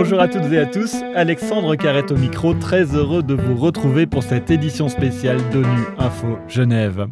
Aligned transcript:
Bonjour 0.00 0.20
à 0.20 0.28
toutes 0.28 0.52
et 0.52 0.58
à 0.58 0.64
tous, 0.64 0.94
Alexandre 1.16 1.74
Carrette 1.74 2.12
au 2.12 2.16
micro, 2.16 2.54
très 2.54 2.84
heureux 2.94 3.24
de 3.24 3.34
vous 3.34 3.56
retrouver 3.56 4.06
pour 4.06 4.22
cette 4.22 4.48
édition 4.48 4.88
spéciale 4.88 5.38
d'ONU 5.50 5.82
Info 5.98 6.38
Genève. 6.46 7.08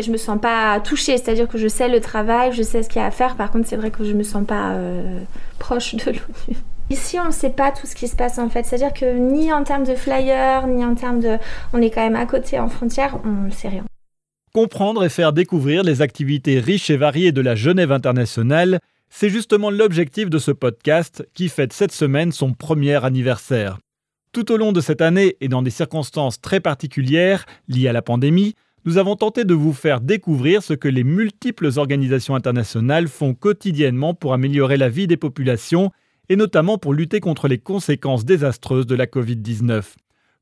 Je 0.00 0.10
me 0.10 0.16
sens 0.16 0.40
pas 0.40 0.80
touchée, 0.80 1.18
c'est-à-dire 1.18 1.46
que 1.46 1.58
je 1.58 1.68
sais 1.68 1.86
le 1.86 2.00
travail, 2.00 2.54
je 2.54 2.62
sais 2.62 2.82
ce 2.82 2.88
qu'il 2.88 3.02
y 3.02 3.04
a 3.04 3.08
à 3.08 3.10
faire, 3.10 3.36
par 3.36 3.50
contre 3.50 3.68
c'est 3.68 3.76
vrai 3.76 3.90
que 3.90 4.04
je 4.04 4.14
me 4.14 4.22
sens 4.22 4.46
pas 4.46 4.72
euh, 4.72 5.20
proche 5.58 5.96
de 5.96 6.12
l'ONU. 6.12 6.56
Ici, 6.88 7.18
on 7.20 7.26
ne 7.26 7.30
sait 7.30 7.50
pas 7.50 7.70
tout 7.72 7.86
ce 7.86 7.94
qui 7.94 8.08
se 8.08 8.16
passe 8.16 8.38
en 8.38 8.48
fait. 8.48 8.64
C'est-à-dire 8.64 8.94
que 8.94 9.18
ni 9.18 9.52
en 9.52 9.62
termes 9.62 9.84
de 9.84 9.94
flyers, 9.94 10.66
ni 10.66 10.82
en 10.82 10.94
termes 10.94 11.20
de. 11.20 11.36
On 11.74 11.82
est 11.82 11.90
quand 11.90 12.02
même 12.02 12.16
à 12.16 12.24
côté 12.24 12.58
en 12.58 12.70
frontière, 12.70 13.18
on 13.26 13.48
ne 13.48 13.50
sait 13.50 13.68
rien. 13.68 13.84
Comprendre 14.54 15.04
et 15.04 15.10
faire 15.10 15.34
découvrir 15.34 15.82
les 15.82 16.00
activités 16.00 16.58
riches 16.58 16.88
et 16.88 16.96
variées 16.96 17.32
de 17.32 17.42
la 17.42 17.54
Genève 17.54 17.92
internationale, 17.92 18.78
c'est 19.16 19.30
justement 19.30 19.70
l'objectif 19.70 20.28
de 20.28 20.38
ce 20.38 20.50
podcast 20.50 21.24
qui 21.34 21.48
fête 21.48 21.72
cette 21.72 21.92
semaine 21.92 22.32
son 22.32 22.52
premier 22.52 23.04
anniversaire. 23.04 23.78
Tout 24.32 24.50
au 24.50 24.56
long 24.56 24.72
de 24.72 24.80
cette 24.80 25.00
année 25.00 25.36
et 25.40 25.46
dans 25.46 25.62
des 25.62 25.70
circonstances 25.70 26.40
très 26.40 26.58
particulières 26.58 27.46
liées 27.68 27.86
à 27.86 27.92
la 27.92 28.02
pandémie, 28.02 28.56
nous 28.84 28.98
avons 28.98 29.14
tenté 29.14 29.44
de 29.44 29.54
vous 29.54 29.72
faire 29.72 30.00
découvrir 30.00 30.64
ce 30.64 30.74
que 30.74 30.88
les 30.88 31.04
multiples 31.04 31.70
organisations 31.76 32.34
internationales 32.34 33.06
font 33.06 33.34
quotidiennement 33.34 34.14
pour 34.14 34.32
améliorer 34.34 34.76
la 34.76 34.88
vie 34.88 35.06
des 35.06 35.16
populations 35.16 35.92
et 36.28 36.34
notamment 36.34 36.76
pour 36.76 36.92
lutter 36.92 37.20
contre 37.20 37.46
les 37.46 37.58
conséquences 37.58 38.24
désastreuses 38.24 38.88
de 38.88 38.96
la 38.96 39.06
Covid-19. 39.06 39.94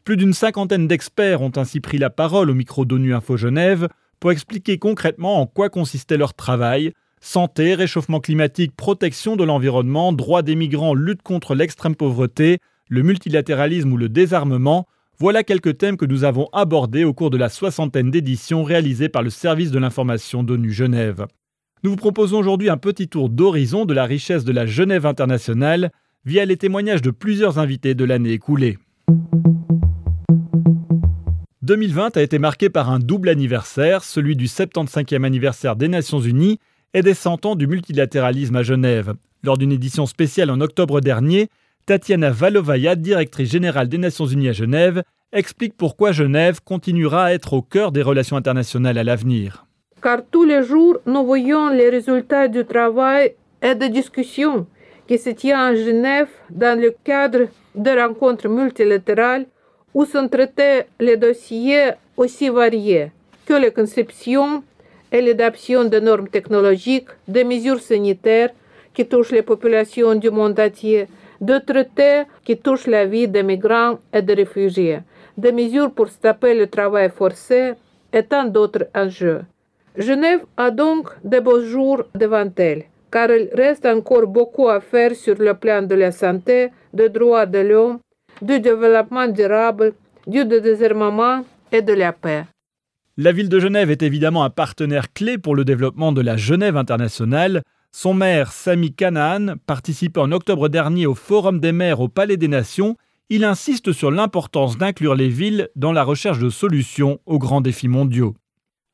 Plus 0.03 0.17
d'une 0.17 0.33
cinquantaine 0.33 0.89
d'experts 0.89 1.43
ont 1.43 1.53
ainsi 1.57 1.81
pris 1.81 1.99
la 1.99 2.09
parole 2.09 2.49
au 2.49 2.55
micro 2.55 2.87
d'ONU 2.87 3.13
Info 3.15 3.37
Genève 3.37 3.89
pour 4.19 4.33
expliquer 4.33 4.79
concrètement 4.79 5.43
en 5.43 5.47
quoi 5.47 5.69
consistait 5.69 6.17
leur 6.17 6.33
travail, 6.33 6.95
santé, 7.23 7.75
réchauffement 7.75 8.21
climatique, 8.21 8.77
protection 8.77 9.37
de 9.37 9.45
l'environnement, 9.45 10.13
droits 10.13 10.43
des 10.43 10.57
migrants, 10.57 10.93
lutte 10.93 11.23
contre 11.23 11.55
l'extrême 11.55 11.95
pauvreté, 11.95 12.59
le 12.89 13.03
multilatéralisme 13.03 13.93
ou 13.93 13.97
le 13.97 14.09
désarmement, 14.09 14.87
voilà 15.19 15.45
quelques 15.45 15.79
thèmes 15.79 15.97
que 15.97 16.05
nous 16.05 16.25
avons 16.25 16.49
abordés 16.53 17.05
au 17.05 17.15
cours 17.15 17.31
de 17.31 17.37
la 17.37 17.49
soixantaine 17.49 18.11
d'éditions 18.11 18.65
réalisées 18.65 19.09
par 19.09 19.23
le 19.23 19.31
service 19.31 19.71
de 19.71 19.79
l'information 19.79 20.43
d'ONU 20.43 20.73
Genève. 20.73 21.27
Nous 21.85 21.91
vous 21.91 21.97
proposons 21.97 22.39
aujourd'hui 22.39 22.69
un 22.69 22.77
petit 22.77 23.09
tour 23.09 23.31
d'horizon 23.31 23.85
de 23.85 23.95
la 23.95 24.05
richesse 24.05 24.45
de 24.45 24.53
la 24.53 24.67
Genève 24.67 25.07
internationale 25.07 25.93
via 26.25 26.45
les 26.45 26.57
témoignages 26.57 27.03
de 27.03 27.11
plusieurs 27.11 27.59
invités 27.59 27.95
de 27.95 28.05
l'année 28.05 28.33
écoulée. 28.33 28.79
2020 31.63 32.17
a 32.17 32.23
été 32.23 32.41
marqué 32.41 32.69
par 32.69 32.91
un 32.91 32.99
double 32.99 33.29
anniversaire, 33.29 34.03
celui 34.03 34.35
du 34.35 34.47
75e 34.47 35.25
anniversaire 35.25 35.77
des 35.77 35.87
Nations 35.87 36.21
Unies 36.21 36.59
et 36.95 37.03
des 37.03 37.15
100 37.15 37.47
ans 37.47 37.57
du 37.57 37.67
multilatéralisme 37.67 38.57
à 38.57 38.63
Genève. 38.63 39.15
Lors 39.43 39.59
d'une 39.59 39.73
édition 39.73 40.07
spéciale 40.07 40.51
en 40.51 40.61
octobre 40.61 41.01
dernier, 41.01 41.49
Tatiana 41.87 42.31
Valovaya, 42.31 42.95
directrice 42.95 43.51
générale 43.51 43.89
des 43.89 43.99
Nations 43.99 44.27
Unies 44.27 44.51
à 44.51 44.53
Genève, 44.53 45.03
explique 45.33 45.77
pourquoi 45.77 46.13
Genève 46.13 46.61
continuera 46.63 47.25
à 47.25 47.33
être 47.33 47.55
au 47.55 47.63
cœur 47.63 47.93
des 47.93 48.03
relations 48.03 48.37
internationales 48.37 48.99
à 48.99 49.05
l'avenir 49.05 49.67
car 50.03 50.21
tous 50.31 50.45
les 50.45 50.63
jours, 50.65 50.99
nous 51.07 51.25
voyons 51.25 51.69
les 51.69 51.89
résultats 51.89 52.49
du 52.49 52.65
travail 52.65 53.35
et 53.63 53.75
des 53.75 53.89
discussions 53.89 54.67
qui 55.07 55.17
se 55.17 55.31
tiennent 55.31 55.57
à 55.57 55.75
Genève 55.75 56.29
dans 56.51 56.79
le 56.79 56.93
cadre 57.05 57.47
de 57.75 57.91
rencontres 57.91 58.49
multilatérales 58.49 59.47
où 59.95 60.05
sont 60.05 60.29
traités 60.29 60.83
les 60.99 61.17
dossiers 61.17 61.91
aussi 62.17 62.49
variés 62.49 63.13
que 63.47 63.55
les 63.55 63.71
conceptions 63.71 64.65
et 65.13 65.21
l'adoption 65.21 65.85
de 65.85 66.01
normes 66.01 66.29
technologiques, 66.29 67.09
des 67.29 67.45
mesures 67.45 67.81
sanitaires 67.81 68.51
qui 68.95 69.07
touchent 69.07 69.33
les 69.33 69.43
populations 69.43 70.15
du 70.15 70.31
monde 70.31 70.59
entier, 70.59 71.07
de 71.41 71.59
traités 71.59 72.23
qui 72.45 72.57
touchent 72.57 72.87
la 72.87 73.05
vie 73.05 73.29
des 73.29 73.43
migrants 73.43 73.99
et 74.13 74.23
des 74.23 74.35
réfugiés, 74.35 75.01
des 75.37 75.53
mesures 75.53 75.93
pour 75.93 76.09
stopper 76.09 76.55
le 76.55 76.67
travail 76.67 77.11
forcé 77.11 77.75
et 78.13 78.23
tant 78.23 78.45
d'autres 78.45 78.87
enjeux. 78.95 79.43
Genève 79.97 80.45
a 80.57 80.71
donc 80.71 81.11
de 81.23 81.39
beaux 81.41 81.61
jours 81.61 82.05
devant 82.15 82.51
elle, 82.57 82.85
car 83.11 83.31
il 83.31 83.51
reste 83.53 83.85
encore 83.85 84.27
beaucoup 84.27 84.69
à 84.69 84.81
faire 84.81 85.15
sur 85.15 85.37
le 85.39 85.55
plan 85.55 85.83
de 85.83 85.95
la 85.95 86.13
santé, 86.13 86.71
des 86.95 87.11
droits 87.11 87.47
de 87.47 87.59
l'homme, 87.59 87.99
du 88.41 88.59
développement 88.61 89.29
durable, 89.29 89.93
du 90.27 90.45
désarmement 90.45 91.45
et 91.71 91.83
de 91.83 91.93
la 91.93 92.13
paix. 92.13 92.45
La 93.19 93.33
ville 93.33 93.49
de 93.49 93.61
Genève 93.61 93.91
est 93.91 94.03
évidemment 94.03 94.43
un 94.43 94.51
partenaire 94.51 95.13
clé 95.13 95.37
pour 95.37 95.55
le 95.55 95.65
développement 95.65 96.13
de 96.13 96.23
la 96.23 96.37
Genève 96.37 96.77
internationale. 96.77 97.63
Son 97.91 98.15
maire, 98.15 98.53
Sami 98.53 98.95
Kanaan, 98.95 99.57
participait 99.67 100.21
en 100.21 100.33
octobre 100.33 100.69
dernier 100.69 101.07
au 101.07 101.15
Forum 101.15 101.61
des 101.61 101.73
maires 101.73 102.01
au 102.01 102.09
Palais 102.09 102.39
des 102.39 102.49
Nations. 102.49 102.97
Il 103.29 103.45
insiste 103.45 103.93
sur 103.93 104.11
l'importance 104.11 104.79
d'inclure 104.79 105.15
les 105.15 105.29
villes 105.29 105.69
dans 105.77 105.93
la 105.93 106.05
recherche 106.05 106.39
de 106.39 106.49
solutions 106.49 107.21
aux 107.27 107.39
grands 107.39 107.61
défis 107.61 107.89
mondiaux 107.89 108.35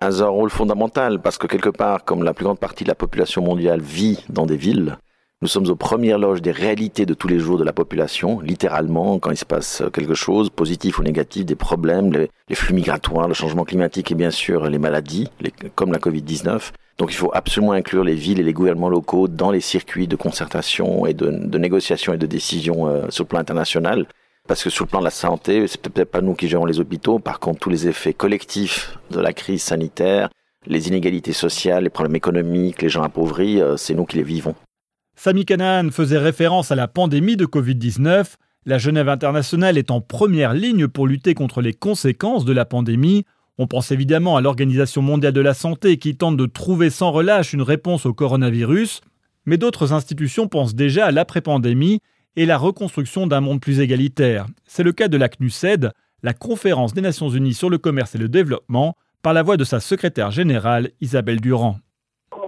a 0.01 0.07
un 0.07 0.29
rôle 0.29 0.51
fondamental 0.51 1.21
parce 1.21 1.39
que 1.39 1.47
quelque 1.47 1.71
part, 1.71 2.05
comme 2.05 2.23
la 2.23 2.35
plus 2.35 2.45
grande 2.45 2.61
partie 2.61 2.85
de 2.85 2.89
la 2.89 2.95
population 2.95 3.43
mondiale 3.43 3.81
vit 3.81 4.25
dans 4.29 4.47
des 4.47 4.57
villes, 4.57 4.97
nous 5.41 5.47
sommes 5.47 5.69
aux 5.69 5.77
premières 5.77 6.19
loges 6.19 6.43
des 6.43 6.51
réalités 6.51 7.07
de 7.07 7.15
tous 7.15 7.29
les 7.29 7.39
jours 7.39 7.59
de 7.59 7.65
la 7.65 7.73
population, 7.73 8.41
littéralement, 8.41 9.21
quand 9.21 9.31
il 9.31 9.37
se 9.37 9.45
passe 9.45 9.85
quelque 9.93 10.15
chose, 10.15 10.51
positif 10.51 10.99
ou 10.99 11.05
négatif, 11.05 11.47
des 11.47 11.55
problèmes, 11.55 12.13
les, 12.13 12.55
flux 12.57 12.75
migratoires, 12.75 13.29
le 13.29 13.35
changement 13.35 13.65
climatique 13.65 14.11
et 14.11 14.17
bien 14.17 14.33
sûr 14.33 14.69
les 14.69 14.79
maladies, 14.79 15.29
comme 15.77 15.93
la 15.93 16.01
Covid-19. 16.01 16.73
Donc 16.99 17.13
il 17.13 17.17
faut 17.17 17.31
absolument 17.33 17.71
inclure 17.71 18.03
les 18.03 18.17
villes 18.17 18.41
et 18.41 18.43
les 18.43 18.53
gouvernements 18.53 18.89
locaux 18.89 19.29
dans 19.29 19.53
les 19.53 19.61
circuits 19.61 20.09
de 20.09 20.17
concertation 20.17 21.07
et 21.07 21.15
de, 21.15 21.31
négociation 21.57 22.13
et 22.13 22.19
de 22.19 22.27
décision 22.27 22.89
euh, 22.89 23.07
sur 23.11 23.23
le 23.23 23.29
plan 23.29 23.39
international. 23.39 24.09
Parce 24.49 24.65
que 24.65 24.71
sur 24.71 24.87
le 24.87 24.91
plan 24.91 24.99
de 24.99 25.05
la 25.05 25.11
santé, 25.11 25.69
c'est 25.69 25.81
peut-être 25.81 26.11
pas 26.11 26.21
nous 26.21 26.35
qui 26.35 26.49
gérons 26.49 26.65
les 26.65 26.81
hôpitaux. 26.81 27.21
Par 27.21 27.39
contre, 27.39 27.61
tous 27.61 27.71
les 27.71 27.87
effets 27.87 28.13
collectifs 28.13 28.99
de 29.13 29.21
la 29.21 29.33
crise 29.33 29.63
sanitaire, 29.63 30.31
les 30.67 30.89
inégalités 30.89 31.33
sociales, 31.33 31.85
les 31.85 31.91
problèmes 31.91 32.17
économiques, 32.17 32.83
les 32.83 32.89
gens 32.89 33.05
appauvris, 33.05 33.61
euh, 33.61 33.77
c'est 33.77 33.95
nous 33.95 34.05
qui 34.05 34.17
les 34.17 34.25
vivons. 34.25 34.57
Sami 35.21 35.45
Kanaan 35.45 35.91
faisait 35.91 36.17
référence 36.17 36.71
à 36.71 36.77
la 36.77 36.87
pandémie 36.87 37.37
de 37.37 37.45
Covid-19. 37.45 38.37
La 38.67 38.79
Genève 38.79 39.09
internationale 39.09 39.77
est 39.77 39.91
en 39.91 40.01
première 40.01 40.55
ligne 40.55 40.87
pour 40.87 41.09
lutter 41.09 41.35
contre 41.35 41.61
les 41.61 41.73
conséquences 41.73 42.45
de 42.45 42.53
la 42.53 42.65
pandémie. 42.65 43.25
On 43.59 43.67
pense 43.67 43.91
évidemment 43.91 44.37
à 44.37 44.41
l'Organisation 44.41 45.03
mondiale 45.03 45.33
de 45.33 45.41
la 45.41 45.55
santé 45.55 45.97
qui 45.97 46.17
tente 46.17 46.37
de 46.37 46.47
trouver 46.47 46.89
sans 46.89 47.11
relâche 47.11 47.53
une 47.53 47.63
réponse 47.63 48.07
au 48.07 48.15
coronavirus, 48.15 49.01
mais 49.45 49.57
d'autres 49.57 49.93
institutions 49.93 50.47
pensent 50.47 50.77
déjà 50.77 51.07
à 51.07 51.11
l'après-pandémie 51.11 51.99
et 52.37 52.47
la 52.47 52.57
reconstruction 52.57 53.27
d'un 53.27 53.41
monde 53.41 53.61
plus 53.61 53.81
égalitaire. 53.81 54.47
C'est 54.69 54.85
le 54.85 54.93
cas 54.93 55.09
de 55.09 55.17
la 55.17 55.29
CNUSED, 55.29 55.91
la 56.23 56.33
Conférence 56.33 56.95
des 56.95 57.01
Nations 57.01 57.29
Unies 57.29 57.55
sur 57.55 57.71
le 57.71 57.79
commerce 57.79 58.15
et 58.15 58.19
le 58.19 58.29
développement, 58.29 58.97
par 59.23 59.33
la 59.33 59.43
voix 59.43 59.57
de 59.57 59.65
sa 59.65 59.81
secrétaire 59.81 60.31
générale 60.31 60.93
Isabelle 61.01 61.41
Durand 61.41 61.81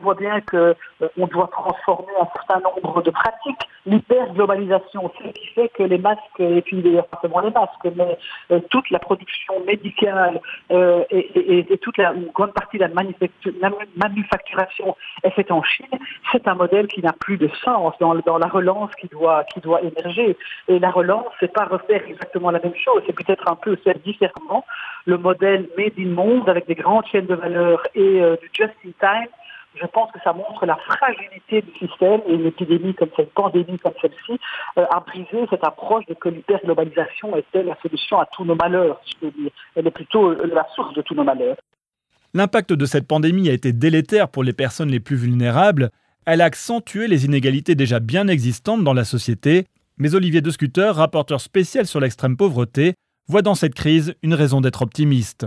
on 0.00 0.04
voit 0.04 0.14
bien 0.14 0.40
qu'on 0.40 0.56
euh, 1.02 1.26
doit 1.30 1.48
transformer 1.52 2.12
un 2.20 2.26
certain 2.34 2.60
nombre 2.60 3.02
de 3.02 3.10
pratiques. 3.10 3.60
L'hyperglobalisation, 3.86 5.10
c'est 5.18 5.28
ce 5.28 5.32
qui 5.32 5.46
fait 5.48 5.68
que 5.70 5.82
les 5.82 5.98
masques, 5.98 6.20
et 6.38 6.62
puis 6.62 6.82
d'ailleurs 6.82 7.06
pas 7.08 7.18
seulement 7.22 7.40
les 7.40 7.50
masques, 7.50 7.96
mais 7.96 8.18
euh, 8.50 8.60
toute 8.70 8.88
la 8.90 8.98
production 8.98 9.54
médicale 9.66 10.40
euh, 10.70 11.04
et, 11.10 11.78
toute 11.82 11.96
la 11.96 12.12
une 12.12 12.26
grande 12.26 12.52
partie 12.52 12.78
de 12.78 12.84
la, 12.84 13.70
manufacturation 13.96 14.96
est 15.22 15.30
faite 15.30 15.50
en 15.50 15.62
Chine, 15.62 15.86
c'est 16.32 16.46
un 16.46 16.54
modèle 16.54 16.86
qui 16.88 17.02
n'a 17.02 17.12
plus 17.12 17.38
de 17.38 17.48
sens 17.64 17.94
dans, 18.00 18.14
dans, 18.14 18.38
la 18.38 18.48
relance 18.48 18.90
qui 19.00 19.06
doit, 19.08 19.44
qui 19.44 19.60
doit 19.60 19.80
émerger. 19.82 20.36
Et 20.68 20.78
la 20.78 20.90
relance, 20.90 21.26
c'est 21.40 21.52
pas 21.52 21.64
refaire 21.64 22.02
exactement 22.06 22.50
la 22.50 22.60
même 22.60 22.74
chose, 22.74 23.02
c'est 23.06 23.14
peut-être 23.14 23.50
un 23.50 23.56
peu 23.56 23.76
faire 23.76 23.98
différemment 24.04 24.64
le 25.06 25.16
modèle 25.16 25.68
made 25.78 25.94
in 25.98 26.10
monde 26.10 26.48
avec 26.48 26.66
des 26.66 26.74
grandes 26.74 27.06
chaînes 27.06 27.26
de 27.26 27.34
valeur 27.34 27.82
et 27.94 28.20
du 28.20 28.50
just 28.52 28.74
in 28.84 28.90
time 29.00 29.28
je 29.74 29.86
pense 29.86 30.10
que 30.12 30.18
ça 30.24 30.32
montre 30.32 30.66
la 30.66 30.76
fragilité 30.76 31.62
du 31.62 31.70
système 31.78 32.20
et 32.26 32.34
une 32.34 32.46
épidémie 32.46 32.94
comme 32.94 33.10
cette, 33.16 33.32
pandémie 33.32 33.78
comme 33.78 33.92
celle-ci, 34.00 34.38
euh, 34.78 34.84
a 34.90 35.00
brisé 35.00 35.46
cette 35.48 35.64
approche 35.64 36.04
de 36.06 36.14
que 36.14 36.28
l'hyperglobalisation 36.28 37.36
était 37.36 37.62
la 37.62 37.76
solution 37.80 38.18
à 38.18 38.26
tous 38.26 38.44
nos 38.44 38.56
malheurs, 38.56 39.00
je 39.22 39.28
dire. 39.28 39.50
Elle 39.76 39.86
est 39.86 39.92
plutôt 39.92 40.30
euh, 40.30 40.50
la 40.52 40.66
source 40.74 40.94
de 40.94 41.02
tous 41.02 41.14
nos 41.14 41.24
malheurs. 41.24 41.56
L'impact 42.34 42.72
de 42.72 42.86
cette 42.86 43.08
pandémie 43.08 43.48
a 43.48 43.52
été 43.52 43.72
délétère 43.72 44.28
pour 44.28 44.44
les 44.44 44.52
personnes 44.52 44.90
les 44.90 45.00
plus 45.00 45.16
vulnérables. 45.16 45.90
Elle 46.26 46.40
a 46.40 46.44
accentué 46.44 47.08
les 47.08 47.24
inégalités 47.24 47.74
déjà 47.74 47.98
bien 47.98 48.28
existantes 48.28 48.84
dans 48.84 48.94
la 48.94 49.04
société. 49.04 49.66
Mais 49.98 50.14
Olivier 50.14 50.40
de 50.40 50.50
Scuter, 50.50 50.90
rapporteur 50.94 51.40
spécial 51.40 51.86
sur 51.86 52.00
l'extrême 52.00 52.36
pauvreté, 52.36 52.94
voit 53.26 53.42
dans 53.42 53.54
cette 53.54 53.74
crise 53.74 54.14
une 54.22 54.34
raison 54.34 54.60
d'être 54.60 54.82
optimiste. 54.82 55.46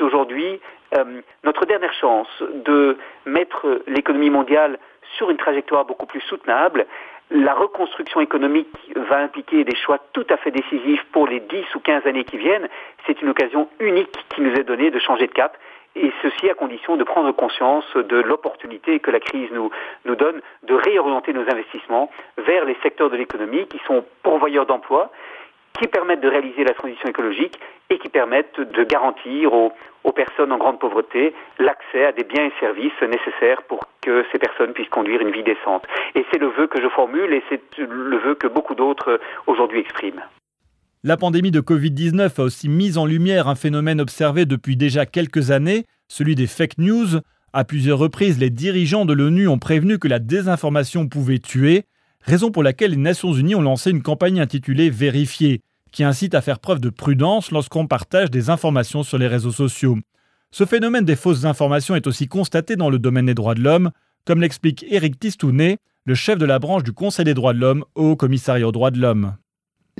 Aujourd'hui 0.00 0.60
euh, 0.96 1.20
notre 1.44 1.66
dernière 1.66 1.92
chance 1.92 2.28
de 2.64 2.96
mettre 3.26 3.82
l'économie 3.86 4.30
mondiale 4.30 4.78
sur 5.16 5.30
une 5.30 5.36
trajectoire 5.36 5.84
beaucoup 5.84 6.06
plus 6.06 6.20
soutenable. 6.22 6.86
La 7.30 7.54
reconstruction 7.54 8.20
économique 8.20 8.68
va 8.96 9.18
impliquer 9.18 9.62
des 9.62 9.76
choix 9.76 9.98
tout 10.12 10.26
à 10.30 10.36
fait 10.36 10.50
décisifs 10.50 11.04
pour 11.12 11.28
les 11.28 11.40
10 11.40 11.74
ou 11.74 11.80
15 11.80 12.06
années 12.06 12.24
qui 12.24 12.38
viennent. 12.38 12.68
C'est 13.06 13.22
une 13.22 13.28
occasion 13.28 13.68
unique 13.78 14.16
qui 14.34 14.40
nous 14.40 14.52
est 14.54 14.64
donnée 14.64 14.90
de 14.90 14.98
changer 14.98 15.28
de 15.28 15.32
cap 15.32 15.56
et 15.96 16.12
ceci 16.22 16.48
à 16.48 16.54
condition 16.54 16.96
de 16.96 17.04
prendre 17.04 17.30
conscience 17.32 17.84
de 17.96 18.16
l'opportunité 18.16 19.00
que 19.00 19.10
la 19.10 19.20
crise 19.20 19.50
nous 19.52 20.14
donne 20.16 20.40
de 20.62 20.74
réorienter 20.74 21.32
nos 21.32 21.42
investissements 21.42 22.10
vers 22.38 22.64
les 22.64 22.76
secteurs 22.82 23.10
de 23.10 23.16
l'économie 23.16 23.66
qui 23.66 23.80
sont 23.86 24.04
pourvoyeurs 24.22 24.66
d'emplois, 24.66 25.10
qui 25.78 25.86
permettent 25.86 26.20
de 26.20 26.28
réaliser 26.28 26.64
la 26.64 26.74
transition 26.74 27.08
écologique 27.08 27.58
et 27.90 27.98
qui 27.98 28.08
permettent 28.08 28.60
de 28.60 28.84
garantir 28.84 29.52
aux, 29.52 29.72
aux 30.04 30.12
personnes 30.12 30.52
en 30.52 30.58
grande 30.58 30.78
pauvreté 30.78 31.34
l'accès 31.58 32.04
à 32.04 32.12
des 32.12 32.24
biens 32.24 32.46
et 32.46 32.52
services 32.60 33.00
nécessaires 33.02 33.62
pour 33.68 33.80
que 34.00 34.24
ces 34.32 34.38
personnes 34.38 34.72
puissent 34.72 34.88
conduire 34.88 35.20
une 35.20 35.30
vie 35.30 35.42
décente. 35.42 35.84
Et 36.14 36.24
c'est 36.30 36.38
le 36.38 36.48
vœu 36.48 36.66
que 36.66 36.80
je 36.80 36.88
formule 36.88 37.32
et 37.32 37.42
c'est 37.48 37.60
le 37.78 38.16
vœu 38.18 38.34
que 38.34 38.46
beaucoup 38.46 38.74
d'autres 38.74 39.20
aujourd'hui 39.46 39.80
expriment. 39.80 40.22
La 41.02 41.16
pandémie 41.16 41.50
de 41.50 41.60
Covid-19 41.60 42.40
a 42.40 42.44
aussi 42.44 42.68
mis 42.68 42.98
en 42.98 43.06
lumière 43.06 43.48
un 43.48 43.54
phénomène 43.54 44.00
observé 44.00 44.44
depuis 44.44 44.76
déjà 44.76 45.06
quelques 45.06 45.50
années, 45.50 45.84
celui 46.08 46.34
des 46.34 46.46
fake 46.46 46.76
news. 46.76 47.20
À 47.52 47.64
plusieurs 47.64 47.98
reprises, 47.98 48.38
les 48.38 48.50
dirigeants 48.50 49.06
de 49.06 49.14
l'ONU 49.14 49.48
ont 49.48 49.58
prévenu 49.58 49.98
que 49.98 50.08
la 50.08 50.18
désinformation 50.18 51.08
pouvait 51.08 51.38
tuer, 51.38 51.84
raison 52.20 52.50
pour 52.50 52.62
laquelle 52.62 52.92
les 52.92 52.96
Nations 52.96 53.32
Unies 53.32 53.54
ont 53.54 53.62
lancé 53.62 53.90
une 53.90 54.02
campagne 54.02 54.40
intitulée 54.40 54.90
Vérifier, 54.90 55.62
qui 55.92 56.04
incite 56.04 56.34
à 56.34 56.40
faire 56.40 56.58
preuve 56.58 56.80
de 56.80 56.90
prudence 56.90 57.50
lorsqu'on 57.50 57.86
partage 57.86 58.30
des 58.30 58.50
informations 58.50 59.02
sur 59.02 59.18
les 59.18 59.26
réseaux 59.26 59.52
sociaux. 59.52 59.98
Ce 60.52 60.64
phénomène 60.64 61.04
des 61.04 61.16
fausses 61.16 61.44
informations 61.44 61.94
est 61.94 62.06
aussi 62.06 62.26
constaté 62.26 62.76
dans 62.76 62.90
le 62.90 62.98
domaine 62.98 63.26
des 63.26 63.34
droits 63.34 63.54
de 63.54 63.62
l'homme, 63.62 63.90
comme 64.24 64.40
l'explique 64.40 64.84
Éric 64.88 65.18
Tistounet, 65.18 65.78
le 66.04 66.14
chef 66.14 66.38
de 66.38 66.46
la 66.46 66.58
branche 66.58 66.82
du 66.82 66.92
Conseil 66.92 67.24
des 67.24 67.34
droits 67.34 67.52
de 67.52 67.58
l'homme 67.58 67.84
au 67.94 68.16
Commissariat 68.16 68.66
aux 68.66 68.72
droits 68.72 68.90
de 68.90 69.00
l'homme. 69.00 69.36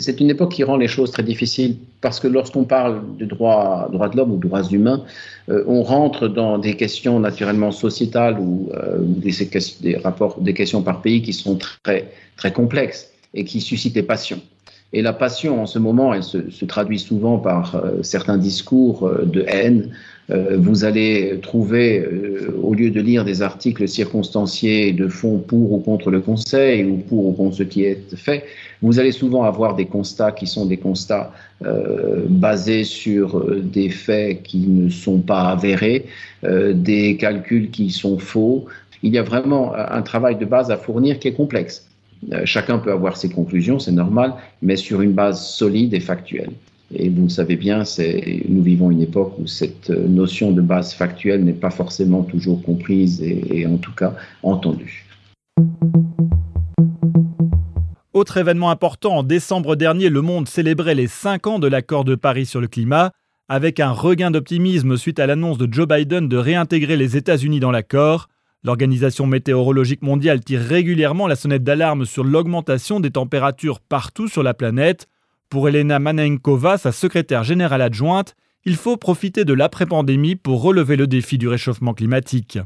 C'est 0.00 0.20
une 0.20 0.30
époque 0.30 0.52
qui 0.52 0.64
rend 0.64 0.76
les 0.76 0.88
choses 0.88 1.10
très 1.10 1.22
difficiles 1.22 1.76
parce 2.00 2.20
que 2.20 2.26
lorsqu'on 2.26 2.64
parle 2.64 3.02
de 3.18 3.24
droits, 3.24 3.88
de 3.92 4.16
l'homme 4.16 4.32
ou 4.32 4.38
droits 4.38 4.62
humains, 4.62 5.04
euh, 5.48 5.64
on 5.66 5.82
rentre 5.82 6.28
dans 6.28 6.58
des 6.58 6.76
questions 6.76 7.20
naturellement 7.20 7.70
sociétales 7.70 8.38
ou 8.40 8.70
euh, 8.74 8.98
des, 9.00 9.32
des, 9.80 9.96
rapports, 9.96 10.40
des 10.40 10.54
questions 10.54 10.82
par 10.82 11.02
pays 11.02 11.22
qui 11.22 11.32
sont 11.32 11.58
très, 11.82 12.10
très 12.36 12.52
complexes 12.52 13.10
et 13.34 13.44
qui 13.44 13.60
suscitent 13.60 13.94
des 13.94 14.02
passions. 14.02 14.40
Et 14.92 15.02
la 15.02 15.12
passion, 15.12 15.62
en 15.62 15.66
ce 15.66 15.78
moment, 15.78 16.12
elle 16.14 16.24
se, 16.24 16.64
traduit 16.64 16.98
souvent 16.98 17.38
par 17.38 17.76
euh, 17.76 18.02
certains 18.02 18.38
discours 18.38 19.06
euh, 19.06 19.24
de 19.24 19.44
haine. 19.46 19.90
Euh, 20.30 20.56
vous 20.58 20.84
allez 20.84 21.38
trouver, 21.42 22.04
au 22.62 22.74
lieu 22.74 22.90
de 22.90 23.00
lire 23.00 23.24
des 23.24 23.42
articles 23.42 23.86
circonstanciés 23.88 24.92
de 24.92 25.08
fond 25.08 25.38
pour 25.38 25.72
ou 25.72 25.78
contre 25.78 26.10
le 26.10 26.20
Conseil 26.20 26.84
ou 26.84 26.96
pour 26.96 27.26
ou 27.26 27.32
contre 27.32 27.56
ce 27.56 27.62
qui 27.62 27.84
est 27.84 28.14
fait, 28.16 28.44
vous 28.82 28.98
allez 28.98 29.12
souvent 29.12 29.44
avoir 29.44 29.74
des 29.74 29.86
constats 29.86 30.32
qui 30.32 30.46
sont 30.46 30.66
des 30.66 30.76
constats 30.76 31.32
basés 32.28 32.84
sur 32.84 33.44
des 33.60 33.90
faits 33.90 34.44
qui 34.44 34.68
ne 34.68 34.88
sont 34.88 35.18
pas 35.18 35.50
avérés, 35.50 36.06
des 36.44 37.16
calculs 37.16 37.70
qui 37.70 37.90
sont 37.90 38.18
faux. 38.18 38.66
Il 39.02 39.12
y 39.12 39.18
a 39.18 39.24
vraiment 39.24 39.74
un 39.74 40.02
travail 40.02 40.36
de 40.36 40.44
base 40.44 40.70
à 40.70 40.76
fournir 40.76 41.18
qui 41.18 41.26
est 41.26 41.34
complexe. 41.34 41.89
Euh, 42.32 42.42
chacun 42.44 42.78
peut 42.78 42.92
avoir 42.92 43.16
ses 43.16 43.30
conclusions, 43.30 43.78
c'est 43.78 43.92
normal, 43.92 44.34
mais 44.62 44.76
sur 44.76 45.00
une 45.00 45.12
base 45.12 45.46
solide 45.46 45.94
et 45.94 46.00
factuelle. 46.00 46.50
Et 46.92 47.08
vous 47.08 47.24
le 47.24 47.28
savez 47.28 47.56
bien, 47.56 47.84
nous 48.48 48.62
vivons 48.62 48.90
une 48.90 49.00
époque 49.00 49.38
où 49.38 49.46
cette 49.46 49.90
euh, 49.90 50.08
notion 50.08 50.50
de 50.50 50.60
base 50.60 50.92
factuelle 50.92 51.44
n'est 51.44 51.52
pas 51.52 51.70
forcément 51.70 52.22
toujours 52.24 52.62
comprise 52.62 53.22
et, 53.22 53.64
en 53.66 53.76
tout 53.76 53.92
cas 53.92 54.14
entendue. 54.42 55.06
Autre 58.12 58.38
événement 58.38 58.70
important, 58.70 59.18
en 59.18 59.22
décembre 59.22 59.76
dernier, 59.76 60.08
le 60.08 60.20
monde 60.20 60.48
célébrait 60.48 60.96
les 60.96 61.06
5 61.06 61.46
ans 61.46 61.58
de 61.60 61.68
l'accord 61.68 62.04
de 62.04 62.16
Paris 62.16 62.44
sur 62.44 62.60
le 62.60 62.66
climat, 62.66 63.12
avec 63.48 63.78
un 63.78 63.92
regain 63.92 64.32
d'optimisme 64.32 64.96
suite 64.96 65.20
à 65.20 65.26
l'annonce 65.26 65.58
de 65.58 65.72
Joe 65.72 65.86
Biden 65.86 66.28
de 66.28 66.36
réintégrer 66.36 66.96
les 66.96 67.16
États-Unis 67.16 67.60
dans 67.60 67.70
l'accord. 67.70 68.28
L'Organisation 68.62 69.24
météorologique 69.24 70.02
mondiale 70.02 70.40
tire 70.40 70.60
régulièrement 70.60 71.26
la 71.26 71.34
sonnette 71.34 71.64
d'alarme 71.64 72.04
sur 72.04 72.24
l'augmentation 72.24 73.00
des 73.00 73.10
températures 73.10 73.80
partout 73.80 74.28
sur 74.28 74.42
la 74.42 74.52
planète. 74.52 75.06
Pour 75.48 75.66
Elena 75.66 75.98
Manenkova, 75.98 76.76
sa 76.76 76.92
secrétaire 76.92 77.42
générale 77.42 77.80
adjointe, 77.80 78.34
il 78.66 78.76
faut 78.76 78.98
profiter 78.98 79.46
de 79.46 79.54
l'après-pandémie 79.54 80.36
pour 80.36 80.62
relever 80.62 80.96
le 80.96 81.06
défi 81.06 81.38
du 81.38 81.48
réchauffement 81.48 81.94
climatique. 81.94 82.58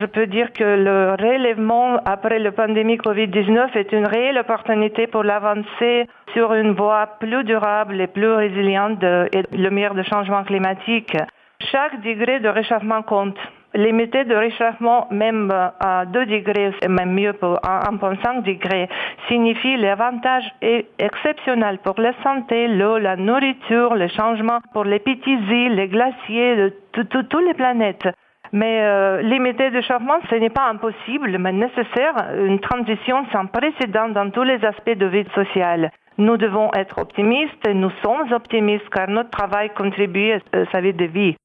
Je 0.00 0.06
peux 0.06 0.26
dire 0.26 0.52
que 0.52 0.62
le 0.62 1.16
relèvement 1.18 1.96
après 2.04 2.38
la 2.38 2.52
pandémie 2.52 2.98
Covid-19 2.98 3.76
est 3.76 3.90
une 3.92 4.06
réelle 4.06 4.38
opportunité 4.38 5.06
pour 5.06 5.22
l'avancer 5.24 6.06
sur 6.34 6.52
une 6.52 6.74
voie 6.74 7.08
plus 7.20 7.42
durable 7.44 8.00
et 8.02 8.06
plus 8.06 8.30
résiliente 8.30 9.02
et 9.02 9.42
le 9.50 9.70
meilleur 9.70 9.94
de 9.94 10.02
changement 10.02 10.44
climatique. 10.44 11.16
Chaque 11.72 12.02
degré 12.02 12.38
de 12.38 12.48
réchauffement 12.48 13.02
compte. 13.02 13.38
Limiter 13.74 14.24
le 14.24 14.38
réchauffement 14.38 15.08
même 15.10 15.50
à 15.50 16.06
2 16.06 16.26
degrés, 16.26 16.72
et 16.82 16.88
même 16.88 17.12
mieux 17.12 17.34
pour 17.34 17.56
1,5 17.56 18.42
degrés, 18.42 18.88
signifie 19.28 19.76
l'avantage 19.76 20.44
exceptionnel 20.98 21.78
pour 21.84 22.00
la 22.00 22.12
santé, 22.22 22.66
l'eau, 22.68 22.96
la 22.98 23.16
nourriture, 23.16 23.94
le 23.94 24.08
changement 24.08 24.58
pour 24.72 24.84
les 24.84 24.98
petits 24.98 25.38
îles, 25.50 25.74
les 25.74 25.88
glaciers, 25.88 26.72
toutes 26.92 27.44
les 27.46 27.54
planètes. 27.54 28.08
Mais 28.52 28.80
euh, 28.80 29.20
limiter 29.20 29.68
le 29.70 29.76
réchauffement, 29.76 30.18
ce 30.30 30.36
n'est 30.36 30.50
pas 30.50 30.68
impossible, 30.70 31.36
mais 31.38 31.52
nécessaire, 31.52 32.14
une 32.38 32.60
transition 32.60 33.26
sans 33.32 33.46
précédent 33.46 34.08
dans 34.08 34.30
tous 34.30 34.44
les 34.44 34.64
aspects 34.64 34.96
de 34.96 35.06
vie 35.06 35.26
sociale. 35.34 35.90
Nous 36.16 36.36
devons 36.36 36.70
être 36.74 36.98
optimistes 36.98 37.68
et 37.68 37.74
nous 37.74 37.90
sommes 38.02 38.32
optimistes 38.32 38.88
car 38.90 39.08
notre 39.08 39.30
travail 39.30 39.70
contribue 39.70 40.32
à 40.32 40.64
sa 40.72 40.80
vie 40.80 40.94
de 40.94 41.04
vie. 41.04 41.36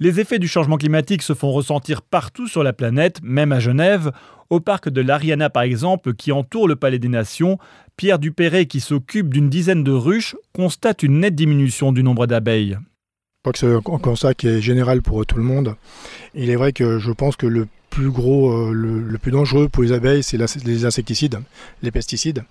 Les 0.00 0.20
effets 0.20 0.38
du 0.38 0.46
changement 0.46 0.76
climatique 0.76 1.22
se 1.22 1.34
font 1.34 1.50
ressentir 1.50 2.02
partout 2.02 2.46
sur 2.46 2.62
la 2.62 2.72
planète, 2.72 3.18
même 3.20 3.50
à 3.50 3.58
Genève. 3.58 4.12
Au 4.48 4.60
parc 4.60 4.88
de 4.88 5.00
l'Ariana, 5.00 5.50
par 5.50 5.64
exemple, 5.64 6.14
qui 6.14 6.30
entoure 6.30 6.68
le 6.68 6.76
Palais 6.76 7.00
des 7.00 7.08
Nations, 7.08 7.58
Pierre 7.96 8.20
Dupéré, 8.20 8.66
qui 8.66 8.78
s'occupe 8.78 9.34
d'une 9.34 9.50
dizaine 9.50 9.82
de 9.82 9.90
ruches, 9.90 10.36
constate 10.52 11.02
une 11.02 11.18
nette 11.18 11.34
diminution 11.34 11.90
du 11.90 12.04
nombre 12.04 12.28
d'abeilles. 12.28 12.78
Je 12.78 13.42
crois 13.42 13.52
que 13.52 13.58
c'est 13.58 13.74
un 13.74 13.98
constat 13.98 14.34
qui 14.34 14.46
est 14.46 14.60
général 14.60 15.02
pour 15.02 15.26
tout 15.26 15.36
le 15.36 15.42
monde. 15.42 15.74
Il 16.32 16.48
est 16.48 16.56
vrai 16.56 16.72
que 16.72 17.00
je 17.00 17.10
pense 17.10 17.34
que 17.34 17.46
le 17.46 17.66
plus 17.90 18.10
gros, 18.10 18.52
euh, 18.52 18.72
le, 18.72 19.18
plus 19.18 19.32
dangereux 19.32 19.68
pour 19.68 19.82
les 19.82 19.90
abeilles, 19.90 20.22
c'est 20.22 20.38
les 20.64 20.84
insecticides, 20.84 21.40
les 21.82 21.90
pesticides. 21.90 22.44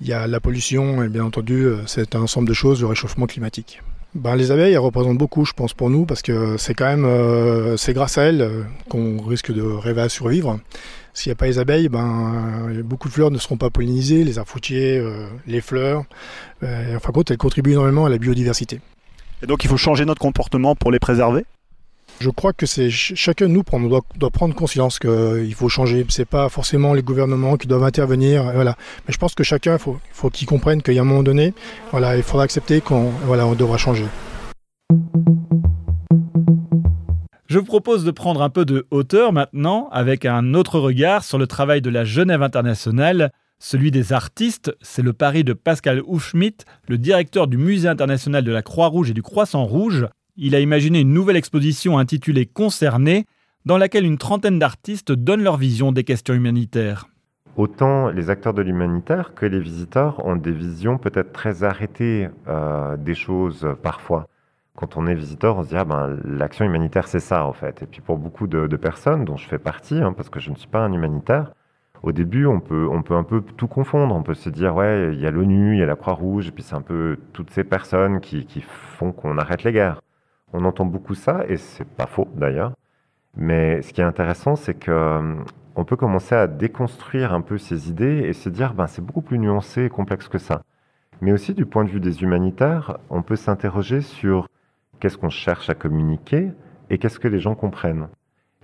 Il 0.00 0.06
y 0.06 0.14
a 0.14 0.26
la 0.26 0.40
pollution 0.40 1.02
et 1.02 1.10
bien 1.10 1.24
entendu, 1.24 1.66
euh, 1.66 1.86
c'est 1.86 2.14
un 2.14 2.22
ensemble 2.22 2.48
de 2.48 2.54
choses, 2.54 2.80
le 2.80 2.86
réchauffement 2.86 3.26
climatique. 3.26 3.82
Ben, 4.14 4.36
les 4.36 4.50
abeilles, 4.50 4.72
elles 4.72 4.78
représentent 4.78 5.18
beaucoup, 5.18 5.44
je 5.44 5.52
pense, 5.52 5.74
pour 5.74 5.90
nous, 5.90 6.06
parce 6.06 6.22
que 6.22 6.56
c'est 6.56 6.74
quand 6.74 6.86
même, 6.86 7.04
euh, 7.04 7.76
c'est 7.76 7.92
grâce 7.92 8.16
à 8.16 8.22
elles 8.22 8.40
euh, 8.40 8.62
qu'on 8.88 9.20
risque 9.20 9.52
de 9.52 9.62
rêver 9.62 10.00
à 10.00 10.08
survivre. 10.08 10.58
S'il 11.12 11.30
n'y 11.30 11.32
a 11.32 11.36
pas 11.36 11.46
les 11.46 11.58
abeilles, 11.58 11.88
ben, 11.88 12.82
beaucoup 12.84 13.08
de 13.08 13.12
fleurs 13.12 13.30
ne 13.30 13.38
seront 13.38 13.56
pas 13.56 13.70
pollinisées, 13.70 14.24
les 14.24 14.38
arbres 14.38 14.50
euh, 14.70 15.26
les 15.46 15.60
fleurs. 15.60 16.04
Euh, 16.62 16.96
en 16.96 17.00
fin 17.00 17.12
elles 17.28 17.36
contribuent 17.36 17.72
énormément 17.72 18.06
à 18.06 18.08
la 18.08 18.18
biodiversité. 18.18 18.80
Et 19.42 19.46
donc, 19.46 19.64
il 19.64 19.68
faut 19.68 19.76
changer 19.76 20.04
notre 20.04 20.20
comportement 20.20 20.74
pour 20.74 20.90
les 20.90 20.98
préserver? 20.98 21.44
Je 22.20 22.30
crois 22.30 22.52
que 22.52 22.66
c'est 22.66 22.90
chacun 22.90 23.48
de 23.48 23.52
nous 23.52 23.62
doit, 23.88 24.30
prendre 24.30 24.54
conscience 24.54 24.98
qu'il 24.98 25.54
faut 25.54 25.68
changer. 25.68 26.04
C'est 26.08 26.24
pas 26.24 26.48
forcément 26.48 26.94
les 26.94 27.02
gouvernements 27.02 27.56
qui 27.56 27.68
doivent 27.68 27.84
intervenir, 27.84 28.52
voilà. 28.52 28.76
Mais 29.06 29.12
je 29.12 29.18
pense 29.18 29.34
que 29.34 29.44
chacun, 29.44 29.78
faut, 29.78 29.98
faut 30.12 30.30
qu'il 30.30 30.48
comprenne 30.48 30.82
qu'il 30.82 30.94
y 30.94 30.98
a 30.98 31.02
un 31.02 31.04
moment 31.04 31.22
donné, 31.22 31.54
il 31.94 32.22
faudra 32.22 32.44
accepter 32.44 32.80
qu'on 32.80 33.10
voilà, 33.24 33.46
on 33.46 33.54
devra 33.54 33.78
changer. 33.78 34.06
Je 37.46 37.58
vous 37.58 37.64
propose 37.64 38.04
de 38.04 38.10
prendre 38.10 38.42
un 38.42 38.50
peu 38.50 38.64
de 38.64 38.86
hauteur 38.90 39.32
maintenant 39.32 39.88
avec 39.90 40.26
un 40.26 40.52
autre 40.54 40.78
regard 40.78 41.24
sur 41.24 41.38
le 41.38 41.46
travail 41.46 41.80
de 41.80 41.88
la 41.88 42.04
Genève 42.04 42.42
internationale, 42.42 43.30
celui 43.58 43.90
des 43.90 44.12
artistes. 44.12 44.76
C'est 44.82 45.02
le 45.02 45.12
pari 45.12 45.44
de 45.44 45.54
Pascal 45.54 46.02
Hufschmidt, 46.06 46.64
le 46.88 46.98
directeur 46.98 47.46
du 47.46 47.56
Musée 47.56 47.88
international 47.88 48.44
de 48.44 48.52
la 48.52 48.62
Croix-Rouge 48.62 49.10
et 49.10 49.14
du 49.14 49.22
Croissant 49.22 49.64
Rouge 49.64 50.06
il 50.38 50.54
a 50.54 50.60
imaginé 50.60 51.00
une 51.00 51.12
nouvelle 51.12 51.36
exposition 51.36 51.98
intitulée 51.98 52.46
Concernés, 52.46 53.26
dans 53.66 53.76
laquelle 53.76 54.06
une 54.06 54.18
trentaine 54.18 54.60
d'artistes 54.60 55.10
donnent 55.10 55.42
leur 55.42 55.56
vision 55.56 55.90
des 55.90 56.04
questions 56.04 56.32
humanitaires. 56.32 57.08
Autant 57.56 58.08
les 58.10 58.30
acteurs 58.30 58.54
de 58.54 58.62
l'humanitaire 58.62 59.34
que 59.34 59.44
les 59.44 59.58
visiteurs 59.58 60.24
ont 60.24 60.36
des 60.36 60.52
visions 60.52 60.96
peut-être 60.96 61.32
très 61.32 61.64
arrêtées 61.64 62.28
euh, 62.46 62.96
des 62.96 63.16
choses 63.16 63.68
parfois. 63.82 64.28
Quand 64.76 64.96
on 64.96 65.08
est 65.08 65.14
visiteur, 65.16 65.56
on 65.56 65.64
se 65.64 65.70
dit 65.70 65.76
ah 65.76 65.84
ben 65.84 66.16
l'action 66.24 66.64
humanitaire 66.64 67.08
c'est 67.08 67.18
ça 67.18 67.44
en 67.44 67.52
fait. 67.52 67.82
Et 67.82 67.86
puis 67.86 68.00
pour 68.00 68.16
beaucoup 68.16 68.46
de, 68.46 68.76
personnes, 68.76 69.24
dont 69.24 69.36
je 69.36 69.48
fais 69.48 69.58
partie, 69.58 69.96
hein, 69.96 70.12
parce 70.16 70.30
que 70.30 70.38
je 70.38 70.50
ne 70.50 70.54
suis 70.54 70.68
pas 70.68 70.84
un 70.84 70.92
humanitaire, 70.92 71.52
au 72.04 72.12
début, 72.12 72.46
on 72.46 72.60
peut, 72.60 72.86
on 72.88 73.02
peut 73.02 73.16
un 73.16 73.24
peu 73.24 73.42
tout 73.56 73.66
confondre. 73.66 74.14
On 74.14 74.22
peut 74.22 74.34
se 74.34 74.50
dire, 74.50 74.76
ouais, 74.76 75.12
il 75.12 75.20
y 75.20 75.26
a 75.26 75.32
l'ONU, 75.32 75.74
il 75.74 75.80
y 75.80 75.82
a 75.82 75.86
la 75.86 75.96
Croix-Rouge, 75.96 76.46
et 76.46 76.52
puis 76.52 76.62
c'est 76.62 76.76
un 76.76 76.80
peu 76.80 77.18
toutes 77.32 77.50
ces 77.50 77.64
personnes 77.64 78.20
qui 78.20 78.60
font 78.60 79.10
qu'on 79.10 79.36
arrête 79.36 79.64
les 79.64 79.72
guerres. 79.72 80.00
On 80.52 80.64
entend 80.64 80.84
beaucoup 80.84 81.14
ça, 81.14 81.44
et 81.48 81.56
c'est 81.56 81.88
pas 81.88 82.06
faux 82.06 82.28
d'ailleurs. 82.34 82.72
Mais 83.36 83.82
ce 83.82 83.92
qui 83.92 84.00
est 84.00 84.04
intéressant, 84.04 84.56
c'est 84.56 84.74
que 84.74 84.90
euh, 84.90 85.34
on 85.76 85.84
peut 85.84 85.96
commencer 85.96 86.34
à 86.34 86.46
déconstruire 86.46 87.32
un 87.32 87.40
peu 87.40 87.58
ces 87.58 87.88
idées 87.88 88.24
et 88.26 88.32
se 88.32 88.48
dire, 88.48 88.74
ben, 88.74 88.86
c'est 88.86 89.04
beaucoup 89.04 89.22
plus 89.22 89.38
nuancé 89.38 89.84
et 89.84 89.88
complexe 89.90 90.28
que 90.28 90.38
ça. 90.38 90.62
Mais 91.20 91.32
aussi 91.32 91.54
du 91.54 91.66
point 91.66 91.84
de 91.84 91.90
vue 91.90 92.00
des 92.00 92.22
humanitaires, 92.22 92.98
on 93.10 93.22
peut 93.22 93.36
s'interroger 93.36 94.00
sur 94.00 94.48
qu'est-ce 95.00 95.18
qu'on 95.18 95.30
cherche 95.30 95.70
à 95.70 95.74
communiquer, 95.74 96.50
et 96.90 96.98
qu'est-ce 96.98 97.18
que 97.18 97.28
les 97.28 97.40
gens 97.40 97.54
comprennent. 97.54 98.08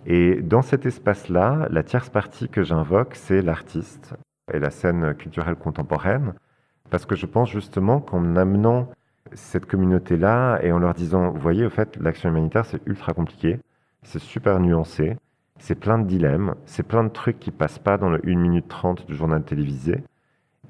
Et 0.06 0.42
dans 0.42 0.62
cet 0.62 0.86
espace-là, 0.86 1.66
la 1.70 1.82
tierce 1.82 2.10
partie 2.10 2.48
que 2.48 2.62
j'invoque, 2.62 3.14
c'est 3.14 3.42
l'artiste 3.42 4.14
et 4.52 4.58
la 4.58 4.70
scène 4.70 5.14
culturelle 5.14 5.56
contemporaine, 5.56 6.34
parce 6.90 7.06
que 7.06 7.16
je 7.16 7.26
pense 7.26 7.50
justement 7.50 8.00
qu'en 8.00 8.36
amenant 8.36 8.88
cette 9.32 9.66
communauté-là 9.66 10.58
et 10.62 10.72
en 10.72 10.78
leur 10.78 10.94
disant, 10.94 11.30
vous 11.30 11.40
voyez, 11.40 11.64
au 11.64 11.70
fait, 11.70 11.96
l'action 12.00 12.28
humanitaire, 12.28 12.66
c'est 12.66 12.86
ultra 12.86 13.12
compliqué, 13.12 13.58
c'est 14.02 14.18
super 14.18 14.60
nuancé, 14.60 15.16
c'est 15.58 15.74
plein 15.74 15.98
de 15.98 16.06
dilemmes, 16.06 16.54
c'est 16.66 16.82
plein 16.82 17.04
de 17.04 17.08
trucs 17.08 17.40
qui 17.40 17.50
passent 17.50 17.78
pas 17.78 17.96
dans 17.96 18.10
le 18.10 18.20
1 18.26 18.36
minute 18.36 18.68
30 18.68 19.06
du 19.06 19.14
journal 19.14 19.42
télévisé, 19.42 20.04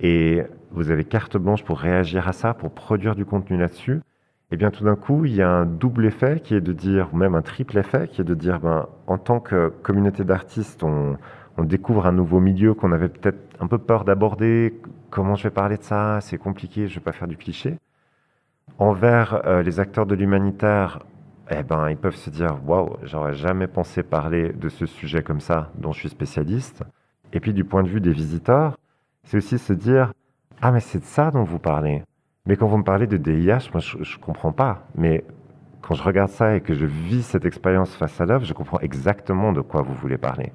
et 0.01 0.43
vous 0.71 0.91
avez 0.91 1.05
carte 1.05 1.37
blanche 1.37 1.65
pour 1.65 1.79
réagir 1.79 2.29
à 2.29 2.33
ça, 2.33 2.55
pour 2.55 2.71
produire 2.71 3.15
du 3.15 3.25
contenu 3.25 3.57
là-dessus, 3.57 4.01
et 4.51 4.57
bien 4.57 4.71
tout 4.71 4.85
d'un 4.85 4.97
coup, 4.97 5.25
il 5.25 5.35
y 5.35 5.43
a 5.43 5.49
un 5.49 5.67
double 5.67 6.07
effet 6.07 6.41
qui 6.41 6.55
est 6.55 6.61
de 6.61 6.73
dire, 6.73 7.09
ou 7.13 7.17
même 7.17 7.35
un 7.35 7.43
triple 7.43 7.79
effet, 7.79 8.09
qui 8.09 8.21
est 8.21 8.25
de 8.25 8.35
dire, 8.35 8.61
ben, 8.61 8.87
en 9.07 9.19
tant 9.19 9.41
que 9.41 9.73
communauté 9.83 10.23
d'artistes, 10.23 10.85
on, 10.85 11.17
on 11.57 11.65
découvre 11.65 12.07
un 12.07 12.13
nouveau 12.13 12.41
milieu 12.41 12.75
qu'on 12.75 12.93
avait 12.93 13.09
peut-être 13.09 13.39
un 13.61 13.67
peu 13.67 13.79
peur 13.79 14.05
d'aborder. 14.05 14.81
Comment 15.11 15.35
je 15.35 15.45
vais 15.45 15.51
parler 15.51 15.77
de 15.77 15.83
ça? 15.83 16.21
C'est 16.21 16.39
compliqué, 16.39 16.87
je 16.89 16.95
ne 16.95 17.01
vais 17.01 17.05
pas 17.05 17.13
faire 17.13 17.27
du 17.27 17.37
cliché. 17.37 17.79
Envers 18.79 19.47
euh, 19.47 19.63
les 19.63 19.79
acteurs 19.79 20.07
de 20.07 20.15
l'humanitaire, 20.15 21.01
eh 21.51 21.63
ben, 21.63 21.91
ils 21.91 21.97
peuvent 21.97 22.17
se 22.17 22.31
dire 22.31 22.59
Waouh, 22.67 22.97
j'aurais 23.05 23.35
jamais 23.35 23.67
pensé 23.67 24.03
parler 24.03 24.53
de 24.53 24.69
ce 24.69 24.87
sujet 24.87 25.23
comme 25.23 25.41
ça, 25.41 25.71
dont 25.79 25.93
je 25.93 26.01
suis 26.01 26.09
spécialiste. 26.09 26.83
Et 27.33 27.41
puis, 27.41 27.53
du 27.53 27.65
point 27.65 27.83
de 27.83 27.89
vue 27.89 28.01
des 28.01 28.13
visiteurs, 28.13 28.77
c'est 29.25 29.37
aussi 29.37 29.59
se 29.59 29.73
dire 29.73 30.13
Ah, 30.61 30.73
mais 30.73 30.81
c'est 30.81 30.99
de 30.99 31.05
ça 31.05 31.31
dont 31.31 31.45
vous 31.45 31.59
parlez. 31.59 32.03
Mais 32.47 32.57
quand 32.57 32.67
vous 32.67 32.79
me 32.79 32.85
parlez 32.85 33.07
de 33.07 33.17
DIH, 33.17 33.71
moi, 33.73 33.81
je 33.81 33.97
ne 33.99 34.21
comprends 34.21 34.53
pas. 34.53 34.87
Mais 34.97 35.25
quand 35.81 35.95
je 35.95 36.03
regarde 36.03 36.31
ça 36.31 36.57
et 36.57 36.61
que 36.61 36.75
je 36.75 36.87
vis 36.87 37.23
cette 37.23 37.45
expérience 37.45 37.95
face 37.95 38.21
à 38.21 38.27
l'œuvre, 38.27 38.45
je 38.45 38.53
comprends 38.53 38.81
exactement 38.81 39.53
de 39.53 39.61
quoi 39.61 39.83
vous 39.83 39.95
voulez 39.95 40.19
parler. 40.19 40.53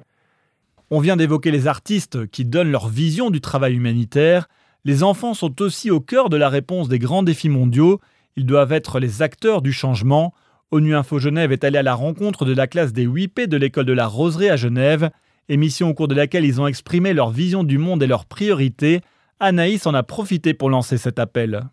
On 0.90 1.00
vient 1.00 1.16
d'évoquer 1.16 1.52
les 1.52 1.68
artistes 1.68 2.26
qui 2.30 2.44
donnent 2.44 2.72
leur 2.72 2.88
vision 2.88 3.30
du 3.30 3.40
travail 3.40 3.76
humanitaire. 3.76 4.48
Les 4.84 5.02
enfants 5.02 5.34
sont 5.34 5.60
aussi 5.60 5.90
au 5.90 6.00
cœur 6.00 6.30
de 6.30 6.36
la 6.36 6.48
réponse 6.48 6.88
des 6.88 6.98
grands 6.98 7.22
défis 7.22 7.50
mondiaux. 7.50 8.00
Ils 8.36 8.46
doivent 8.46 8.72
être 8.72 8.98
les 8.98 9.20
acteurs 9.20 9.60
du 9.60 9.72
changement. 9.72 10.32
ONU 10.70 10.94
Info 10.94 11.18
Genève 11.18 11.52
est 11.52 11.64
allé 11.64 11.78
à 11.78 11.82
la 11.82 11.94
rencontre 11.94 12.44
de 12.44 12.54
la 12.54 12.66
classe 12.66 12.92
des 12.92 13.06
8P 13.06 13.46
de 13.46 13.56
l'école 13.56 13.84
de 13.84 13.92
la 13.92 14.06
Roseraie 14.06 14.50
à 14.50 14.56
Genève, 14.56 15.10
émission 15.48 15.90
au 15.90 15.94
cours 15.94 16.08
de 16.08 16.14
laquelle 16.14 16.44
ils 16.44 16.60
ont 16.60 16.66
exprimé 16.66 17.12
leur 17.12 17.30
vision 17.30 17.64
du 17.64 17.76
monde 17.76 18.02
et 18.02 18.06
leurs 18.06 18.24
priorités. 18.24 19.00
Anaïs 19.40 19.86
en 19.86 19.94
a 19.94 20.02
profité 20.02 20.54
pour 20.54 20.70
lancer 20.70 20.96
cet 20.96 21.18
appel. 21.18 21.64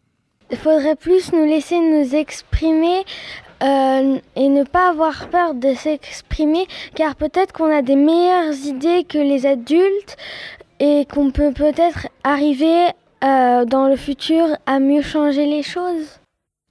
Il 0.52 0.58
faudrait 0.58 0.96
plus 0.96 1.32
nous 1.32 1.46
laisser 1.46 1.80
nous 1.80 2.16
exprimer 2.16 3.04
euh, 3.64 4.20
et 4.36 4.50
ne 4.50 4.64
pas 4.64 4.90
avoir 4.90 5.30
peur 5.30 5.54
de 5.54 5.74
s'exprimer, 5.74 6.68
car 6.96 7.16
peut-être 7.16 7.54
qu'on 7.54 7.76
a 7.76 7.82
des 7.82 7.96
meilleures 7.96 8.54
idées 8.66 9.04
que 9.04 9.18
les 9.18 9.46
adultes 9.46 10.16
et 10.80 11.06
qu'on 11.12 11.32
peut 11.32 11.54
peut-être 11.54 12.08
arriver 12.24 12.88
euh, 13.24 13.66
dans 13.66 13.88
le 13.88 13.96
futur 13.96 14.46
à 14.66 14.80
mieux 14.80 15.02
changer 15.02 15.46
les 15.46 15.64
choses. 15.64 16.20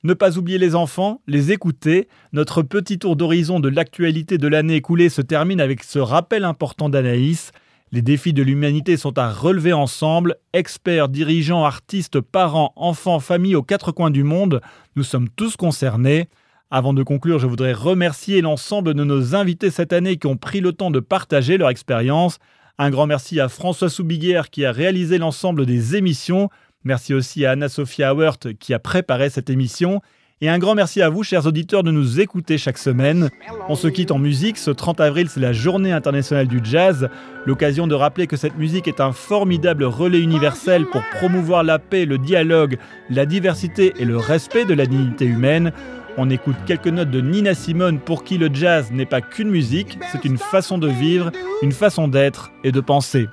Ne 0.04 0.14
pas 0.14 0.38
oublier 0.38 0.58
les 0.58 0.76
enfants, 0.76 1.20
les 1.26 1.50
écouter. 1.50 2.06
Notre 2.32 2.62
petit 2.62 2.98
tour 2.98 3.16
d'horizon 3.16 3.58
de 3.58 3.68
l'actualité 3.68 4.38
de 4.38 4.46
l'année 4.46 4.76
écoulée 4.76 5.08
se 5.08 5.22
termine 5.22 5.60
avec 5.60 5.82
ce 5.82 5.98
rappel 5.98 6.44
important 6.44 6.88
d'Anaïs. 6.88 7.50
Les 7.92 8.02
défis 8.02 8.32
de 8.32 8.42
l'humanité 8.42 8.96
sont 8.96 9.18
à 9.18 9.32
relever 9.32 9.72
ensemble. 9.72 10.36
Experts, 10.52 11.08
dirigeants, 11.08 11.64
artistes, 11.64 12.20
parents, 12.20 12.72
enfants, 12.76 13.20
familles 13.20 13.56
aux 13.56 13.62
quatre 13.62 13.90
coins 13.90 14.10
du 14.10 14.22
monde, 14.22 14.60
nous 14.96 15.02
sommes 15.04 15.28
tous 15.28 15.56
concernés. 15.56 16.28
Avant 16.70 16.92
de 16.92 17.04
conclure, 17.04 17.38
je 17.38 17.46
voudrais 17.46 17.72
remercier 17.72 18.40
l'ensemble 18.40 18.92
de 18.92 19.04
nos 19.04 19.36
invités 19.36 19.70
cette 19.70 19.92
année 19.92 20.16
qui 20.16 20.26
ont 20.26 20.36
pris 20.36 20.60
le 20.60 20.72
temps 20.72 20.90
de 20.90 20.98
partager 20.98 21.58
leur 21.58 21.70
expérience. 21.70 22.38
Un 22.78 22.90
grand 22.90 23.06
merci 23.06 23.40
à 23.40 23.49
François 23.49 23.88
Soubiguerre 23.88 24.50
qui 24.50 24.66
a 24.66 24.71
réalisé 24.71 25.16
l'ensemble 25.16 25.64
des 25.64 25.97
émissions. 25.97 26.50
Merci 26.85 27.14
aussi 27.14 27.47
à 27.47 27.52
Anna-Sophia 27.52 28.14
Hauert 28.14 28.37
qui 28.61 28.75
a 28.75 28.78
préparé 28.78 29.30
cette 29.30 29.49
émission. 29.49 30.02
Et 30.42 30.50
un 30.50 30.59
grand 30.59 30.75
merci 30.75 31.00
à 31.00 31.09
vous, 31.09 31.23
chers 31.23 31.47
auditeurs, 31.47 31.83
de 31.83 31.90
nous 31.90 32.21
écouter 32.21 32.59
chaque 32.59 32.76
semaine. 32.76 33.30
On 33.71 33.76
se 33.76 33.88
quitte 33.88 34.11
en 34.11 34.18
musique. 34.18 34.59
Ce 34.59 34.71
30 34.71 35.00
avril, 35.00 35.30
c'est 35.30 35.40
la 35.40 35.54
journée 35.54 35.92
internationale 35.92 36.47
du 36.47 36.61
jazz. 36.62 37.09
L'occasion 37.47 37.87
de 37.87 37.95
rappeler 37.95 38.26
que 38.26 38.37
cette 38.37 38.59
musique 38.59 38.88
est 38.88 39.00
un 39.00 39.12
formidable 39.12 39.85
relais 39.85 40.21
universel 40.21 40.85
pour 40.85 41.00
promouvoir 41.16 41.64
la 41.64 41.78
paix, 41.78 42.04
le 42.04 42.18
dialogue, 42.18 42.76
la 43.09 43.25
diversité 43.25 43.95
et 43.99 44.04
le 44.04 44.18
respect 44.18 44.66
de 44.66 44.75
la 44.75 44.85
dignité 44.85 45.25
humaine. 45.25 45.73
On 46.18 46.30
écoute 46.30 46.56
quelques 46.66 46.87
notes 46.87 47.11
de 47.11 47.20
Nina 47.20 47.54
Simone 47.54 47.99
pour 47.99 48.25
qui 48.25 48.38
le 48.38 48.49
jazz 48.52 48.90
n'est 48.90 49.04
pas 49.06 49.20
qu'une 49.20 49.50
musique, 49.50 49.99
c'est 50.12 50.25
une 50.25 50.38
façon 50.38 50.78
de 50.78 50.88
vivre, 50.88 51.30
une 51.62 51.73
façon 51.73 52.08
d'être 52.08 52.50
et 52.64 52.73
de 52.73 52.80
penser. 52.80 53.28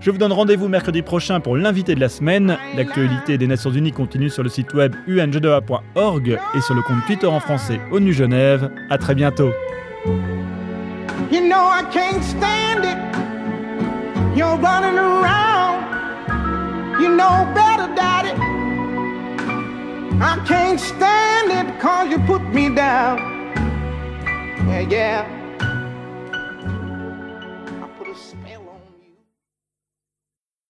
Je 0.00 0.12
vous 0.12 0.18
donne 0.18 0.32
rendez-vous 0.32 0.68
mercredi 0.68 1.02
prochain 1.02 1.40
pour 1.40 1.56
l'invité 1.56 1.96
de 1.96 2.00
la 2.00 2.08
semaine. 2.08 2.56
L'actualité 2.76 3.36
des 3.36 3.48
Nations 3.48 3.72
Unies 3.72 3.90
continue 3.90 4.30
sur 4.30 4.44
le 4.44 4.48
site 4.48 4.72
web 4.74 4.94
ungeneva.org 5.08 6.38
et 6.54 6.60
sur 6.60 6.74
le 6.74 6.82
compte 6.82 7.04
Twitter 7.06 7.26
en 7.26 7.40
français 7.40 7.80
ONU 7.90 8.12
Genève. 8.12 8.70
À 8.90 8.98
très 8.98 9.16
bientôt. 9.16 9.50
I 20.20 20.42
can't 20.46 20.78
stand 20.78 21.50
it 21.50 21.80
cause 21.80 22.08
you 22.10 22.18
put 22.20 22.42
me 22.54 22.74
down. 22.74 23.18
Yeah, 24.68 24.80
yeah. 24.80 25.33